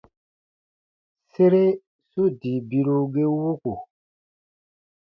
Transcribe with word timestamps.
Sere 1.31 1.63
su 2.11 2.23
dii 2.39 2.61
biru 2.69 2.97
ge 3.13 3.25
wuku. 3.39 3.73